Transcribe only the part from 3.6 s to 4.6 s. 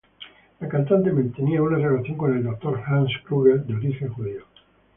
de origen judío.